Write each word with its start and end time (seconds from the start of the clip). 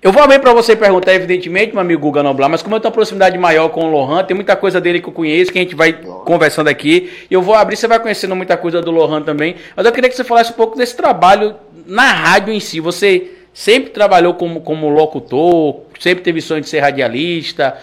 Eu 0.00 0.12
vou 0.12 0.22
abrir 0.22 0.38
para 0.38 0.52
você 0.52 0.76
perguntar, 0.76 1.12
evidentemente, 1.12 1.72
meu 1.72 1.80
amigo 1.80 2.00
Guga 2.00 2.22
Noblar, 2.22 2.48
mas 2.48 2.62
como 2.62 2.76
eu 2.76 2.80
tenho 2.80 2.88
uma 2.88 2.94
proximidade 2.94 3.36
maior 3.36 3.68
com 3.70 3.84
o 3.84 3.90
Lohan, 3.90 4.22
tem 4.22 4.32
muita 4.32 4.54
coisa 4.54 4.80
dele 4.80 5.00
que 5.00 5.08
eu 5.08 5.12
conheço, 5.12 5.50
que 5.50 5.58
a 5.58 5.62
gente 5.62 5.74
vai 5.74 5.92
conversando 5.92 6.68
aqui. 6.68 7.26
E 7.28 7.34
eu 7.34 7.42
vou 7.42 7.52
abrir, 7.56 7.76
você 7.76 7.88
vai 7.88 7.98
conhecendo 7.98 8.36
muita 8.36 8.56
coisa 8.56 8.80
do 8.80 8.92
Lohan 8.92 9.22
também. 9.22 9.56
Mas 9.74 9.84
eu 9.84 9.90
queria 9.90 10.08
que 10.08 10.14
você 10.14 10.22
falasse 10.22 10.52
um 10.52 10.54
pouco 10.54 10.78
desse 10.78 10.96
trabalho 10.96 11.56
na 11.84 12.12
rádio 12.12 12.54
em 12.54 12.60
si. 12.60 12.78
Você 12.78 13.32
sempre 13.52 13.90
trabalhou 13.90 14.34
como, 14.34 14.60
como 14.60 14.88
locutor, 14.88 15.80
sempre 15.98 16.22
teve 16.22 16.40
sonho 16.40 16.60
de 16.60 16.68
ser 16.68 16.78
radialista. 16.78 17.76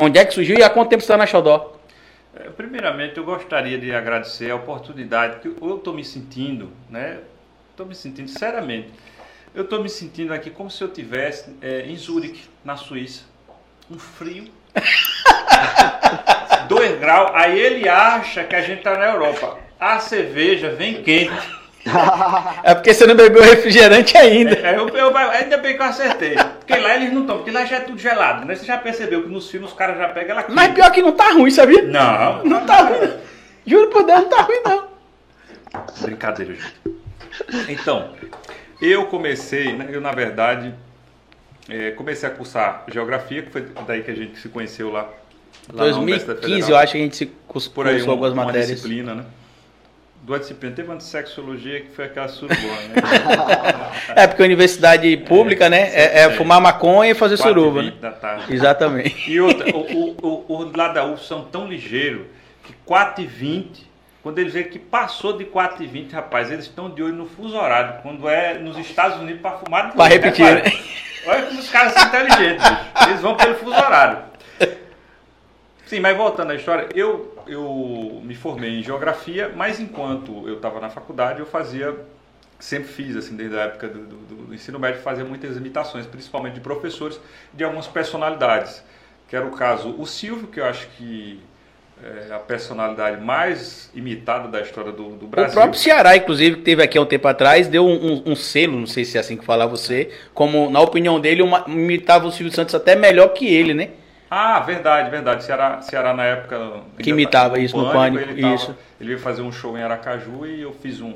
Onde 0.00 0.18
é 0.18 0.24
que 0.24 0.32
surgiu 0.32 0.56
e 0.56 0.62
há 0.62 0.70
quanto 0.70 0.88
tempo 0.88 1.02
você 1.02 1.04
está 1.04 1.18
na 1.18 1.26
Xodó? 1.26 1.76
É, 2.34 2.48
primeiramente, 2.48 3.18
eu 3.18 3.24
gostaria 3.24 3.76
de 3.76 3.92
agradecer 3.92 4.50
a 4.50 4.56
oportunidade 4.56 5.40
que 5.40 5.48
eu 5.48 5.76
estou 5.76 5.92
me 5.92 6.02
sentindo, 6.02 6.70
né? 6.88 7.18
Estou 7.72 7.84
me 7.84 7.94
sentindo, 7.94 8.30
seriamente 8.30 8.88
eu 9.60 9.64
estou 9.64 9.82
me 9.82 9.88
sentindo 9.88 10.32
aqui 10.32 10.50
como 10.50 10.70
se 10.70 10.82
eu 10.82 10.88
tivesse 10.88 11.56
é, 11.60 11.82
em 11.86 11.96
Zurique, 11.96 12.42
na 12.64 12.76
Suíça. 12.76 13.22
Um 13.90 13.98
frio. 13.98 14.48
dois 16.68 16.98
graus. 17.00 17.30
Aí 17.34 17.58
ele 17.58 17.88
acha 17.88 18.44
que 18.44 18.54
a 18.54 18.60
gente 18.60 18.78
está 18.78 18.96
na 18.96 19.06
Europa. 19.06 19.58
A 19.80 19.98
cerveja 19.98 20.70
vem 20.70 21.02
quente. 21.02 21.58
é 22.62 22.74
porque 22.74 22.92
você 22.92 23.06
não 23.06 23.14
bebeu 23.14 23.42
refrigerante 23.42 24.16
ainda. 24.16 24.54
É, 24.54 24.76
eu, 24.76 24.88
eu, 24.88 25.16
ainda 25.16 25.56
bem 25.56 25.76
que 25.76 25.82
eu 25.82 25.86
acertei. 25.86 26.36
Porque 26.36 26.76
lá 26.76 26.94
eles 26.94 27.12
não 27.12 27.22
estão, 27.22 27.36
porque 27.38 27.50
lá 27.50 27.64
já 27.64 27.76
é 27.76 27.80
tudo 27.80 27.98
gelado, 27.98 28.44
né? 28.44 28.54
Você 28.54 28.66
já 28.66 28.76
percebeu 28.76 29.22
que 29.22 29.28
nos 29.28 29.50
filmes 29.50 29.70
os 29.70 29.76
caras 29.76 29.96
já 29.96 30.08
pegam 30.08 30.32
ela 30.32 30.42
quente. 30.42 30.54
Mas 30.54 30.74
pior 30.74 30.90
que 30.92 31.02
não 31.02 31.12
tá 31.12 31.32
ruim, 31.32 31.50
sabia? 31.50 31.82
Não. 31.82 32.44
Não 32.44 32.66
tá 32.66 32.82
ruim. 32.82 33.12
Juro 33.66 33.90
por 33.90 34.04
Deus, 34.04 34.20
não 34.20 34.28
tá 34.28 34.42
ruim, 34.42 34.60
não. 34.64 34.88
Brincadeira, 36.00 36.54
gente. 36.54 36.74
Então, 37.68 38.10
eu 38.80 39.06
comecei, 39.06 39.72
né, 39.72 39.88
eu 39.90 40.00
na 40.00 40.12
verdade, 40.12 40.74
é, 41.68 41.90
comecei 41.92 42.28
a 42.28 42.32
cursar 42.32 42.84
geografia, 42.88 43.42
que 43.42 43.50
foi 43.50 43.66
daí 43.86 44.02
que 44.02 44.10
a 44.10 44.14
gente 44.14 44.38
se 44.38 44.48
conheceu 44.48 44.90
lá. 44.90 45.08
lá 45.72 45.84
2015 45.84 46.70
eu 46.70 46.76
acho 46.76 46.92
que 46.92 46.98
a 46.98 47.02
gente 47.02 47.16
se 47.16 47.26
cursou 47.46 47.72
Por 47.72 47.86
aí, 47.86 48.02
um, 48.02 48.10
algumas 48.10 48.32
uma 48.32 48.44
matérias. 48.44 48.70
disciplina, 48.70 49.14
né? 49.14 49.24
Duas 50.22 50.40
disciplinas. 50.40 50.76
Teve 50.76 50.88
uma 50.88 50.96
de 50.96 51.04
sexologia 51.04 51.80
que 51.80 51.90
foi 51.90 52.06
aquela 52.06 52.28
surubona, 52.28 52.88
né? 52.88 52.94
é, 54.16 54.26
porque 54.26 54.42
a 54.42 54.44
universidade 54.44 55.16
pública, 55.18 55.68
né? 55.68 55.90
É, 55.94 56.20
é 56.20 56.30
fumar 56.30 56.60
maconha 56.60 57.12
e 57.12 57.14
fazer 57.14 57.36
suruba, 57.36 57.82
né? 57.82 57.92
Da 58.00 58.12
tarde. 58.12 58.52
Exatamente. 58.52 59.30
E 59.30 59.40
outra, 59.40 59.74
o, 59.74 59.80
o, 59.80 60.16
o, 60.48 60.56
o 60.56 60.76
lá 60.76 60.88
da 60.88 61.04
UF 61.04 61.24
são 61.24 61.44
tão 61.44 61.66
ligeiros 61.66 62.26
que 62.64 62.74
4h20 62.86 63.88
quando 64.22 64.38
eles 64.38 64.52
veem 64.52 64.68
que 64.68 64.78
passou 64.78 65.36
de 65.36 65.44
4,20, 65.44 66.12
rapaz, 66.12 66.50
eles 66.50 66.64
estão 66.64 66.90
de 66.90 67.02
olho 67.02 67.14
no 67.14 67.26
fuso 67.26 67.56
horário. 67.56 68.02
Quando 68.02 68.28
é 68.28 68.58
nos 68.58 68.76
Estados 68.76 69.18
Unidos 69.18 69.40
para 69.40 69.58
fumar. 69.58 69.92
Para 69.92 70.08
repetir. 70.08 70.44
Né? 70.44 70.72
Olha 71.26 71.46
como 71.46 71.60
os 71.60 71.70
caras 71.70 71.92
são 71.92 72.04
inteligentes. 72.06 72.64
Eles 73.06 73.20
vão 73.20 73.36
pelo 73.36 73.54
fuso 73.54 73.76
horário. 73.76 74.24
Sim, 75.86 76.00
mas 76.00 76.16
voltando 76.16 76.50
à 76.50 76.54
história, 76.54 76.88
eu, 76.94 77.34
eu 77.46 78.20
me 78.22 78.34
formei 78.34 78.78
em 78.78 78.82
geografia, 78.82 79.50
mas 79.56 79.80
enquanto 79.80 80.46
eu 80.46 80.56
estava 80.56 80.80
na 80.80 80.90
faculdade, 80.90 81.40
eu 81.40 81.46
fazia, 81.46 81.96
sempre 82.58 82.88
fiz, 82.88 83.16
assim, 83.16 83.34
desde 83.34 83.56
a 83.56 83.62
época 83.62 83.88
do, 83.88 84.00
do, 84.00 84.16
do 84.46 84.54
ensino 84.54 84.78
médio, 84.78 85.00
fazia 85.00 85.24
muitas 85.24 85.56
imitações, 85.56 86.06
principalmente 86.06 86.54
de 86.54 86.60
professores, 86.60 87.18
de 87.54 87.64
algumas 87.64 87.86
personalidades. 87.86 88.84
Que 89.28 89.36
era 89.36 89.46
o 89.46 89.52
caso 89.52 89.94
o 89.98 90.06
Silvio, 90.06 90.48
que 90.48 90.60
eu 90.60 90.66
acho 90.66 90.88
que 90.88 91.40
é, 92.02 92.32
a 92.32 92.38
personalidade 92.38 93.20
mais 93.20 93.90
imitada 93.94 94.48
da 94.48 94.60
história 94.60 94.92
do, 94.92 95.10
do, 95.16 95.26
Brasil. 95.26 95.50
O 95.50 95.54
próprio 95.54 95.80
Ceará, 95.80 96.16
inclusive, 96.16 96.56
que 96.56 96.62
teve 96.62 96.82
aqui 96.82 96.96
há 96.96 97.00
um 97.00 97.06
tempo 97.06 97.26
atrás, 97.26 97.66
deu 97.66 97.84
um, 97.84 98.12
um, 98.12 98.22
um 98.26 98.36
selo, 98.36 98.78
não 98.78 98.86
sei 98.86 99.04
se 99.04 99.16
é 99.16 99.20
assim 99.20 99.36
que 99.36 99.44
fala 99.44 99.66
você, 99.66 100.10
como, 100.32 100.70
na 100.70 100.80
opinião 100.80 101.18
dele, 101.20 101.42
uma, 101.42 101.64
imitava 101.66 102.26
o 102.26 102.30
Silvio 102.30 102.52
Santos 102.52 102.74
até 102.74 102.94
melhor 102.94 103.28
que 103.28 103.46
ele, 103.46 103.74
né? 103.74 103.90
Ah, 104.30 104.60
verdade, 104.60 105.10
verdade. 105.10 105.42
Ceará, 105.42 105.80
Ceará 105.80 106.12
na 106.12 106.24
época. 106.24 106.82
Que 106.98 107.10
imitava 107.10 107.56
no 107.56 107.62
isso 107.62 107.74
pânico, 107.74 107.92
no 107.92 108.00
Pânico. 108.00 108.30
Ele, 108.30 108.42
tava, 108.42 108.54
isso. 108.54 108.76
ele 109.00 109.08
veio 109.08 109.20
fazer 109.20 109.42
um 109.42 109.50
show 109.50 109.76
em 109.76 109.82
Aracaju 109.82 110.46
e 110.46 110.60
eu 110.60 110.72
fiz 110.72 111.00
um 111.00 111.14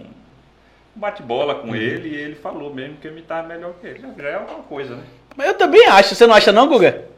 bate-bola 0.95 1.57
com 1.57 1.69
uhum. 1.69 1.75
ele 1.75 2.09
e 2.09 2.15
ele 2.15 2.35
falou 2.35 2.73
mesmo 2.73 2.97
que 2.97 3.07
eu 3.07 3.13
imitava 3.13 3.47
melhor 3.47 3.75
que 3.81 3.87
ele. 3.87 4.01
Já 4.19 4.29
é 4.29 4.35
alguma 4.35 4.61
coisa, 4.61 4.97
né? 4.97 5.03
Mas 5.37 5.47
eu 5.47 5.55
também 5.55 5.87
acho. 5.87 6.15
Você 6.15 6.27
não 6.27 6.35
acha, 6.35 6.53
não, 6.53 6.67
Guga? 6.67 7.12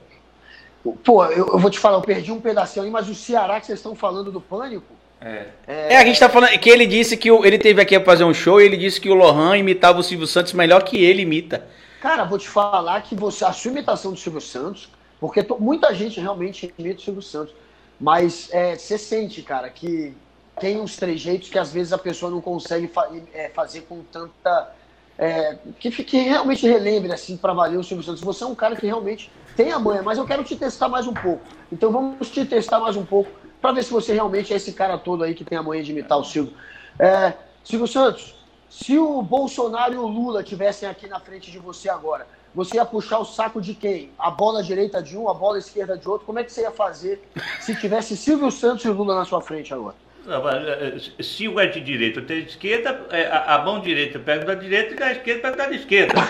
Pô, 0.93 1.25
eu, 1.27 1.49
eu, 1.49 1.59
vou 1.59 1.71
te 1.71 1.79
falar, 1.79 1.97
eu 1.97 2.03
perdi 2.03 2.31
um 2.31 2.41
pedacinho 2.41 2.85
aí, 2.85 2.91
mas 2.91 3.09
o 3.09 3.15
Ceará 3.15 3.59
que 3.59 3.67
vocês 3.67 3.79
estão 3.79 3.95
falando 3.95 4.31
do 4.31 4.41
pânico. 4.41 4.93
É. 5.21 5.47
é. 5.67 5.95
é 5.95 5.97
a 5.97 6.05
gente 6.05 6.21
tá 6.21 6.29
falando 6.29 6.51
que 6.59 6.69
ele 6.69 6.87
disse 6.87 7.17
que 7.17 7.31
o, 7.31 7.45
ele 7.45 7.59
teve 7.59 7.81
aqui 7.81 7.99
para 7.99 8.13
fazer 8.13 8.25
um 8.25 8.35
show 8.35 8.61
e 8.61 8.65
ele 8.65 8.77
disse 8.77 9.01
que 9.01 9.09
o 9.09 9.15
Lohan 9.15 9.57
imitava 9.57 9.99
o 9.99 10.03
Silvio 10.03 10.27
Santos 10.27 10.53
melhor 10.53 10.83
que 10.83 11.03
ele 11.03 11.23
imita. 11.23 11.67
Cara, 12.01 12.25
vou 12.25 12.39
te 12.39 12.49
falar 12.49 13.01
que 13.01 13.15
você, 13.15 13.47
a 13.47 13.53
sua 13.53 13.71
imitação 13.71 14.13
do 14.13 14.19
Silvio 14.19 14.41
Santos, 14.41 14.91
porque 15.19 15.43
to, 15.43 15.57
muita 15.59 15.95
gente 15.95 16.21
realmente 16.21 16.73
imita 16.79 17.01
o 17.01 17.03
Silvio 17.03 17.23
Santos, 17.23 17.55
mas 17.99 18.51
é, 18.53 18.77
você 18.77 18.99
sente, 18.99 19.41
cara, 19.41 19.71
que 19.71 20.15
tem 20.61 20.79
uns 20.79 20.97
trejeitos 20.97 21.49
que 21.49 21.59
às 21.59 21.73
vezes 21.73 21.95
a 21.95 21.99
pessoa 21.99 22.31
não 22.31 22.41
consegue 22.41 22.89
fa 22.89 23.09
é, 23.33 23.49
fazer 23.49 23.83
com 23.83 24.03
tanta. 24.03 24.73
É, 25.17 25.59
que, 25.79 25.91
que 25.91 26.19
realmente 26.19 26.67
relembre 26.67 27.13
assim 27.13 27.37
para 27.37 27.53
valer 27.53 27.79
o 27.79 27.85
Silvio 27.85 28.05
Santos. 28.05 28.21
Você 28.23 28.43
é 28.43 28.47
um 28.47 28.55
cara 28.55 28.75
que 28.75 28.87
realmente 28.87 29.31
tem 29.57 29.71
a 29.71 29.79
manha, 29.79 30.03
mas 30.03 30.19
eu 30.19 30.27
quero 30.27 30.43
te 30.43 30.57
testar 30.57 30.89
mais 30.89 31.07
um 31.07 31.15
pouco. 31.15 31.43
Então 31.71 31.93
vamos 31.93 32.31
te 32.31 32.45
testar 32.45 32.81
mais 32.81 32.97
um 32.97 33.05
pouco 33.05 33.31
para 33.61 33.73
ver 33.73 33.85
se 33.85 33.93
você 33.93 34.13
realmente 34.13 34.53
é 34.53 34.57
esse 34.57 34.73
cara 34.73 34.99
todo 34.99 35.25
aí 35.25 35.35
que 35.35 35.45
tem 35.45 35.57
a 35.57 35.63
manha 35.63 35.83
de 35.83 35.93
imitar 35.93 36.19
o 36.19 36.25
Silvio. 36.25 36.55
É, 36.99 37.35
Silvio 37.63 37.87
Santos, 37.87 38.35
se 38.69 38.99
o 38.99 39.23
Bolsonaro 39.23 39.95
e 39.95 39.97
o 39.97 40.07
Lula 40.07 40.43
tivessem 40.43 40.89
aqui 40.89 41.07
na 41.07 41.21
frente 41.21 41.51
de 41.51 41.59
você 41.59 41.89
agora, 41.89 42.27
você 42.55 42.77
ia 42.77 42.85
puxar 42.85 43.19
o 43.19 43.25
saco 43.25 43.61
de 43.61 43.75
quem? 43.75 44.13
A 44.19 44.31
bola 44.31 44.63
direita 44.63 45.03
de 45.03 45.17
um, 45.17 45.29
a 45.29 45.35
bola 45.35 45.59
esquerda 45.59 45.97
de 45.97 46.09
outro? 46.09 46.27
Como 46.27 46.39
é 46.39 46.45
que 46.45 46.53
você 46.53 46.63
ia 46.63 46.71
fazer 46.71 47.23
se 47.61 47.75
tivesse 47.75 48.17
Silvio 48.17 48.51
Santos 48.51 48.85
e 48.85 48.89
Lula 48.89 49.15
na 49.15 49.25
sua 49.25 49.41
frente 49.41 49.73
agora? 49.73 49.97
Eh, 50.27 51.23
se 51.23 51.47
o 51.47 51.61
é 51.61 51.67
de 51.67 51.81
direita 51.81 52.21
ou 52.21 52.27
de 52.27 52.41
esquerda, 52.41 52.99
é, 53.11 53.29
a, 53.31 53.59
mão 53.59 53.81
direita 53.81 54.19
pega 54.19 54.45
da 54.45 54.55
direita 54.55 54.95
e 54.95 55.03
a 55.03 55.13
esquerda 55.13 55.51
pega 55.51 55.69
da 55.69 55.75
esquerda. 55.75 56.15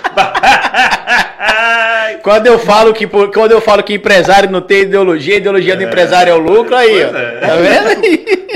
quando 2.23 2.47
eu 2.49 2.59
falo 2.59 2.93
que 2.93 3.07
quando 3.07 3.53
eu 3.53 3.61
falo 3.61 3.85
que 3.85 3.95
empresário 3.95 4.51
não 4.51 4.61
tem 4.61 4.83
ideologia, 4.83 5.35
a 5.35 5.39
ideologia 5.39 5.75
é, 5.75 5.77
do 5.77 5.83
empresário 5.85 6.31
é 6.33 6.35
o 6.35 6.39
lucro 6.39 6.75
aí, 6.75 7.05
ó. 7.05 7.17
É. 7.17 7.41
Tá 7.41 7.57
vendo? 7.57 8.05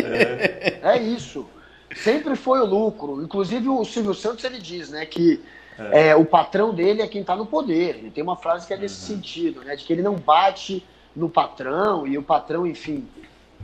É. 0.05 0.79
é 0.83 1.03
isso. 1.03 1.47
Sempre 1.95 2.35
foi 2.35 2.61
o 2.61 2.65
lucro. 2.65 3.23
Inclusive 3.23 3.69
o 3.69 3.85
Silvio 3.85 4.15
Santos 4.15 4.45
ele 4.45 4.59
diz, 4.59 4.91
né, 4.91 5.07
que 5.07 5.41
é. 5.79 6.09
é 6.09 6.17
o 6.17 6.25
patrão 6.25 6.75
dele 6.75 7.03
é 7.03 7.07
quem 7.07 7.21
está 7.21 7.37
no 7.37 7.47
poder. 7.47 7.97
Ele 7.97 8.11
tem 8.11 8.25
uma 8.25 8.37
frase 8.37 8.67
que 8.67 8.75
é 8.75 8.77
nesse 8.77 9.01
uhum. 9.13 9.19
sentido, 9.19 9.63
né, 9.63 9.77
de 9.77 9.85
que 9.85 9.93
ele 9.93 10.03
não 10.03 10.17
bate 10.17 10.85
no 11.15 11.29
patrão 11.29 12.07
e 12.07 12.19
o 12.19 12.23
patrão, 12.23 12.67
enfim, 12.67 13.07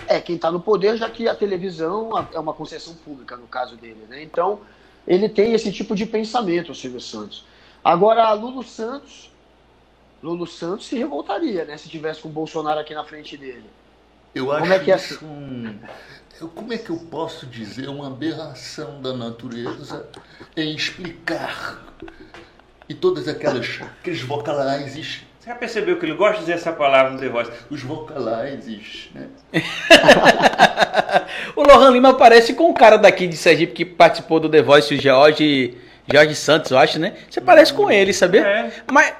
é 0.08 0.20
quem 0.20 0.36
está 0.36 0.50
no 0.50 0.60
poder, 0.60 0.96
já 0.96 1.08
que 1.08 1.28
a 1.28 1.34
televisão 1.34 2.10
é 2.32 2.38
uma 2.38 2.52
concessão 2.52 2.94
pública, 2.94 3.36
no 3.36 3.46
caso 3.46 3.76
dele. 3.76 4.06
Né? 4.08 4.22
Então, 4.22 4.60
ele 5.06 5.28
tem 5.28 5.52
esse 5.52 5.72
tipo 5.72 5.94
de 5.94 6.06
pensamento, 6.06 6.72
o 6.72 6.74
Silvio 6.74 7.00
Santos. 7.00 7.44
Agora, 7.82 8.32
Lulu 8.32 8.62
Santos, 8.62 9.30
Lulu 10.22 10.46
Santos 10.46 10.86
se 10.86 10.96
revoltaria, 10.96 11.64
né? 11.64 11.76
Se 11.76 11.88
tivesse 11.88 12.22
com 12.22 12.28
o 12.28 12.32
Bolsonaro 12.32 12.80
aqui 12.80 12.94
na 12.94 13.04
frente 13.04 13.36
dele. 13.36 13.68
Eu 14.34 14.46
como 14.46 14.56
acho 14.56 14.72
é 14.72 14.78
que 14.78 14.90
é... 14.90 14.96
isso 14.96 15.24
um, 15.24 15.78
eu, 16.40 16.48
como 16.48 16.72
é 16.72 16.78
que 16.78 16.90
eu 16.90 16.96
posso 16.96 17.46
dizer 17.46 17.88
uma 17.88 18.08
aberração 18.08 19.00
da 19.00 19.12
natureza 19.12 20.08
em 20.56 20.74
explicar 20.74 21.94
e 22.88 22.94
todas 22.94 23.28
aquelas 23.28 23.80
aqueles 24.00 24.22
vocalizes 24.22 25.22
você 25.44 25.50
já 25.50 25.56
percebeu 25.56 25.98
que 25.98 26.06
ele 26.06 26.14
gosta 26.14 26.36
de 26.36 26.40
dizer 26.40 26.54
essa 26.54 26.72
palavra 26.72 27.12
no 27.12 27.18
The 27.18 27.28
Voice? 27.28 27.50
Os 27.68 27.82
vocalizes, 27.82 29.10
né? 29.14 29.26
o 31.54 31.62
Lohan 31.62 31.90
Lima 31.90 32.14
parece 32.14 32.54
com 32.54 32.70
o 32.70 32.72
cara 32.72 32.96
daqui 32.96 33.26
de 33.26 33.36
Sergipe 33.36 33.74
que 33.74 33.84
participou 33.84 34.40
do 34.40 34.48
The 34.48 34.62
Voice, 34.62 34.94
o 34.94 34.98
George, 34.98 35.76
George 36.10 36.34
Santos, 36.34 36.70
eu 36.70 36.78
acho, 36.78 36.98
né? 36.98 37.12
Você 37.28 37.42
parece 37.42 37.74
com 37.74 37.90
ele, 37.90 38.14
sabia? 38.14 38.40
É. 38.40 38.72
Mas 38.90 39.12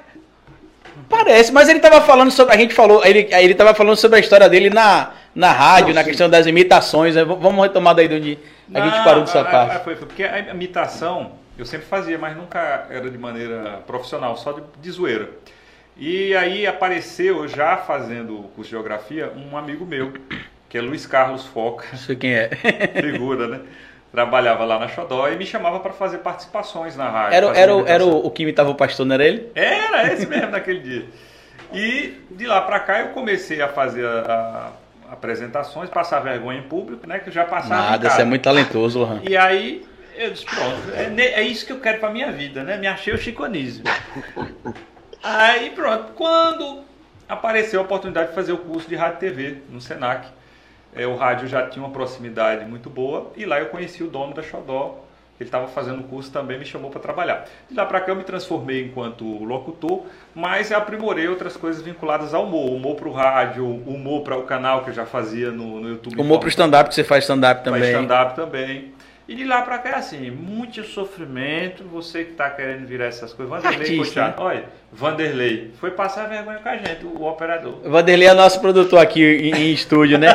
parece, 1.07 1.51
mas 1.51 1.69
ele 1.69 1.79
tava 1.79 2.01
falando 2.01 2.31
sobre 2.31 2.55
a 2.55 2.57
gente 2.57 2.73
falou, 2.73 3.05
ele 3.05 3.27
ele 3.29 3.53
tava 3.53 3.75
falando 3.75 3.95
sobre 3.95 4.17
a 4.17 4.19
história 4.19 4.49
dele 4.49 4.71
na 4.71 5.11
na 5.35 5.51
rádio, 5.51 5.89
Não, 5.89 5.95
na 5.95 6.03
questão 6.03 6.27
das 6.27 6.47
imitações, 6.47 7.13
né? 7.13 7.23
Vamos 7.23 7.61
retomar 7.61 7.93
daí 7.93 8.07
de 8.07 8.15
onde 8.15 8.39
a 8.73 8.81
gente 8.81 9.03
parou 9.03 9.21
dessa 9.21 9.43
parte. 9.43 9.83
Foi, 9.83 9.95
foi 9.95 10.07
porque 10.07 10.23
a 10.23 10.39
imitação 10.39 11.33
eu 11.55 11.67
sempre 11.67 11.85
fazia, 11.85 12.17
mas 12.17 12.35
nunca 12.35 12.87
era 12.89 13.11
de 13.11 13.17
maneira 13.17 13.83
profissional, 13.85 14.35
só 14.35 14.53
de, 14.53 14.63
de 14.81 14.89
zoeira. 14.89 15.29
E 15.97 16.35
aí 16.35 16.67
apareceu, 16.67 17.47
já 17.47 17.77
fazendo 17.77 18.37
o 18.39 18.43
curso 18.49 18.63
de 18.63 18.71
geografia, 18.71 19.31
um 19.31 19.57
amigo 19.57 19.85
meu, 19.85 20.13
que 20.67 20.77
é 20.77 20.81
Luiz 20.81 21.05
Carlos 21.05 21.45
Foca. 21.45 21.95
Sei 21.95 22.15
quem 22.15 22.33
é. 22.33 22.49
figura, 23.01 23.47
né? 23.47 23.61
Trabalhava 24.11 24.65
lá 24.65 24.77
na 24.77 24.87
Xodó 24.87 25.27
e 25.29 25.37
me 25.37 25.45
chamava 25.45 25.79
para 25.79 25.93
fazer 25.93 26.17
participações 26.19 26.97
na 26.97 27.09
rádio. 27.09 27.35
Era, 27.35 27.47
era, 27.57 27.71
era 27.87 28.05
o, 28.05 28.25
o 28.25 28.31
que 28.31 28.43
imitava 28.43 28.69
o 28.69 28.75
pastor, 28.75 29.05
não 29.05 29.15
era 29.15 29.25
ele? 29.25 29.49
Era, 29.55 30.11
esse 30.11 30.27
mesmo 30.27 30.51
naquele 30.51 30.79
dia. 30.79 31.05
E 31.73 32.13
de 32.29 32.45
lá 32.45 32.61
para 32.61 32.79
cá 32.79 32.99
eu 32.99 33.07
comecei 33.09 33.61
a 33.61 33.67
fazer 33.69 34.05
a, 34.05 34.71
a, 35.09 35.13
apresentações, 35.13 35.89
passar 35.89 36.19
vergonha 36.19 36.59
em 36.59 36.63
público, 36.63 37.07
né? 37.07 37.19
Que 37.19 37.29
eu 37.29 37.33
já 37.33 37.45
passava. 37.45 37.91
Nada, 37.91 38.09
você 38.09 38.21
é 38.21 38.25
muito 38.25 38.41
talentoso, 38.41 38.99
Lohan. 38.99 39.21
E 39.23 39.35
aí 39.35 39.85
eu 40.17 40.31
disse, 40.31 40.45
pronto, 40.45 40.93
é, 40.93 41.23
é 41.23 41.41
isso 41.41 41.65
que 41.65 41.71
eu 41.71 41.79
quero 41.79 41.99
para 41.99 42.09
minha 42.09 42.31
vida, 42.31 42.63
né? 42.63 42.77
Me 42.77 42.87
achei 42.87 43.13
o 43.13 43.17
chiconismo. 43.17 43.83
Aí 45.27 45.71
pronto, 45.71 46.13
quando 46.13 46.83
apareceu 47.27 47.79
a 47.79 47.83
oportunidade 47.83 48.29
de 48.29 48.35
fazer 48.35 48.51
o 48.51 48.59
curso 48.59 48.87
de 48.87 48.95
rádio 48.95 49.15
e 49.15 49.19
TV 49.21 49.57
no 49.71 49.81
Senac, 49.81 50.27
é, 50.95 51.07
o 51.07 51.15
rádio 51.15 51.47
já 51.47 51.67
tinha 51.67 51.83
uma 51.83 51.91
proximidade 51.91 52.63
muito 52.65 52.91
boa 52.91 53.31
e 53.35 53.43
lá 53.43 53.59
eu 53.59 53.65
conheci 53.65 54.03
o 54.03 54.07
dono 54.07 54.35
da 54.35 54.43
Xodó, 54.43 55.03
ele 55.39 55.47
estava 55.47 55.67
fazendo 55.67 56.01
o 56.01 56.03
curso 56.03 56.31
também, 56.31 56.59
me 56.59 56.63
chamou 56.63 56.91
para 56.91 57.01
trabalhar. 57.01 57.45
De 57.67 57.75
lá 57.75 57.87
para 57.87 58.01
cá 58.01 58.11
eu 58.11 58.15
me 58.15 58.23
transformei 58.23 58.85
enquanto 58.85 59.25
locutor, 59.43 60.03
mas 60.35 60.71
aprimorei 60.71 61.27
outras 61.27 61.57
coisas 61.57 61.81
vinculadas 61.81 62.31
ao 62.35 62.43
humor. 62.43 62.69
Humor 62.69 62.95
para 62.95 63.09
o 63.09 63.11
rádio, 63.11 63.65
humor 63.65 64.21
para 64.21 64.37
o 64.37 64.43
canal 64.43 64.83
que 64.83 64.91
eu 64.91 64.93
já 64.93 65.07
fazia 65.07 65.49
no, 65.49 65.81
no 65.81 65.89
YouTube. 65.89 66.21
Humor 66.21 66.37
para 66.37 66.45
o 66.45 66.49
stand-up, 66.49 66.89
que 66.89 66.93
você 66.93 67.03
faz 67.03 67.23
stand-up 67.23 67.63
também. 67.63 67.81
Faz 67.81 67.93
stand-up 67.95 68.35
também. 68.35 68.93
E 69.27 69.33
de 69.33 69.43
lá 69.43 69.63
pra 69.63 69.79
cá 69.79 69.89
é 69.89 69.95
assim, 69.95 70.29
muito 70.29 70.83
sofrimento, 70.83 71.83
você 71.83 72.23
que 72.23 72.33
tá 72.33 72.47
querendo 72.47 72.85
virar 72.85 73.05
essas 73.05 73.33
coisas. 73.33 73.51
Vanderlei, 73.51 73.99
Artista, 73.99 74.27
né? 74.27 74.33
olha, 74.37 74.63
Vanderlei, 74.91 75.71
foi 75.79 75.89
passar 75.89 76.29
vergonha 76.29 76.59
com 76.59 76.69
a 76.69 76.77
gente, 76.77 77.03
o, 77.03 77.21
o 77.21 77.27
operador. 77.27 77.79
Vanderlei 77.83 78.27
é 78.27 78.33
nosso 78.35 78.61
produtor 78.61 78.99
aqui 78.99 79.23
em, 79.23 79.55
em 79.55 79.73
estúdio, 79.73 80.19
né? 80.19 80.27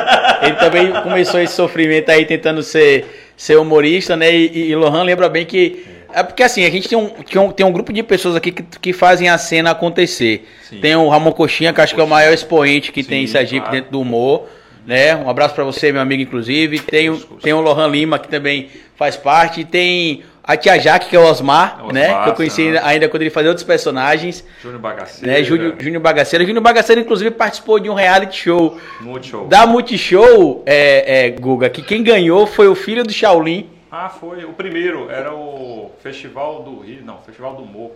Ele 0.43 0.55
também 0.57 0.91
começou 1.03 1.39
esse 1.39 1.53
sofrimento 1.53 2.09
aí 2.09 2.25
tentando 2.25 2.61
ser, 2.61 3.31
ser 3.37 3.55
humorista, 3.55 4.17
né? 4.17 4.29
E, 4.29 4.71
e 4.71 4.75
Lohan 4.75 5.03
lembra 5.03 5.29
bem 5.29 5.45
que. 5.45 5.85
É 6.13 6.21
porque 6.21 6.43
assim, 6.43 6.65
a 6.65 6.69
gente 6.69 6.89
tem 6.89 6.97
um, 6.97 7.07
tem 7.07 7.41
um, 7.41 7.49
tem 7.49 7.65
um 7.65 7.71
grupo 7.71 7.93
de 7.93 8.03
pessoas 8.03 8.35
aqui 8.35 8.51
que, 8.51 8.63
que 8.63 8.91
fazem 8.91 9.29
a 9.29 9.37
cena 9.37 9.71
acontecer. 9.71 10.45
Sim. 10.63 10.81
Tem 10.81 10.93
o 10.97 11.07
Ramon 11.07 11.31
Coxinha, 11.31 11.71
que 11.71 11.79
acho 11.79 11.95
que 11.95 12.01
é 12.01 12.03
o 12.03 12.07
maior 12.07 12.33
expoente 12.33 12.91
que 12.91 13.01
Sim, 13.03 13.09
tem 13.09 13.23
em 13.23 13.27
Sergipe 13.27 13.61
claro. 13.61 13.71
dentro 13.71 13.91
do 13.91 14.01
humor 14.01 14.49
né? 14.85 15.15
Um 15.15 15.29
abraço 15.29 15.53
para 15.55 15.63
você, 15.63 15.91
meu 15.91 16.01
amigo, 16.01 16.21
inclusive. 16.21 16.79
Tem, 16.79 17.09
o, 17.09 17.17
tem 17.17 17.53
o 17.53 17.61
Lohan 17.61 17.87
Lima, 17.87 18.19
que 18.19 18.27
também 18.27 18.69
faz 18.95 19.15
parte. 19.15 19.63
Tem 19.63 20.23
a 20.43 20.57
Tia 20.57 20.79
Jaque, 20.79 21.09
que 21.09 21.15
é 21.15 21.19
o 21.19 21.23
Osmar, 21.23 21.77
Osmar 21.77 21.93
né? 21.93 22.23
Que 22.23 22.29
eu 22.29 22.33
conheci 22.33 22.61
ainda, 22.63 22.85
ainda 22.85 23.09
quando 23.09 23.21
ele 23.21 23.29
fazia 23.29 23.49
outros 23.49 23.65
personagens. 23.65 24.43
Júnior 24.61 24.81
Bagaceira. 24.81 25.33
Né? 25.33 25.43
Júnior, 25.43 25.75
Júnior 25.79 26.01
Bagaceira. 26.01 26.45
Júnior 26.45 26.63
Bagaceira, 26.63 27.01
inclusive, 27.01 27.31
participou 27.31 27.79
de 27.79 27.89
um 27.89 27.93
reality 27.93 28.37
show. 28.37 28.77
Multishow. 28.99 29.47
Da 29.47 29.65
Multishow, 29.65 30.63
é, 30.65 31.25
é, 31.25 31.29
Guga, 31.29 31.69
que 31.69 31.81
quem 31.81 32.03
ganhou 32.03 32.47
foi 32.47 32.67
o 32.67 32.75
filho 32.75 33.03
do 33.03 33.13
Shaolin. 33.13 33.69
Ah, 33.91 34.09
foi. 34.09 34.45
O 34.45 34.53
primeiro 34.53 35.09
era 35.09 35.33
o 35.33 35.91
Festival 36.01 36.63
do 36.63 36.79
Rio, 36.79 37.03
não, 37.03 37.17
Festival 37.21 37.55
do 37.55 37.65
Morro. 37.65 37.91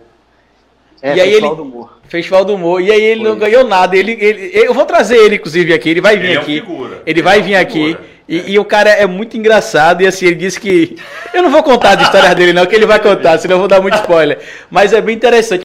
É, 1.02 1.16
e 1.16 1.20
aí 1.20 1.30
Festival 1.30 1.50
ele, 1.50 1.56
do 1.56 1.62
Humor. 1.62 1.98
Festival 2.08 2.44
do 2.44 2.54
Humor. 2.54 2.80
E 2.80 2.90
aí 2.90 3.02
ele 3.02 3.20
Foi. 3.20 3.28
não 3.30 3.38
ganhou 3.38 3.64
nada. 3.64 3.96
Ele, 3.96 4.12
ele, 4.12 4.50
eu 4.54 4.72
vou 4.72 4.84
trazer 4.84 5.16
ele, 5.16 5.36
inclusive, 5.36 5.72
aqui. 5.72 5.90
Ele 5.90 6.00
vai 6.00 6.16
vir 6.16 6.30
ele 6.30 6.38
aqui. 6.38 6.58
É 6.58 6.70
um 6.70 6.86
ele, 6.86 6.96
ele 7.06 7.22
vai 7.22 7.38
é 7.38 7.42
vir 7.42 7.54
aqui. 7.56 7.96
E, 8.28 8.38
é. 8.38 8.42
e, 8.50 8.58
o 8.58 8.64
cara 8.64 8.90
é 8.90 9.06
muito 9.06 9.36
engraçado. 9.36 10.02
E 10.02 10.06
assim, 10.06 10.26
ele 10.26 10.36
disse 10.36 10.60
que. 10.60 10.96
Eu 11.32 11.42
não 11.42 11.50
vou 11.50 11.62
contar 11.62 11.98
as 11.98 12.02
histórias 12.02 12.34
dele, 12.34 12.52
não, 12.52 12.66
que 12.66 12.74
ele 12.74 12.86
vai 12.86 12.98
contar, 12.98 13.36
senão 13.38 13.56
eu 13.56 13.60
vou 13.60 13.68
dar 13.68 13.80
muito 13.80 13.94
spoiler. 13.96 14.38
Mas 14.70 14.94
é 14.94 15.02
bem 15.02 15.14
interessante. 15.14 15.62